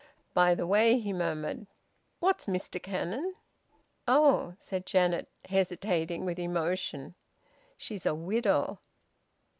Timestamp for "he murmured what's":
0.97-2.47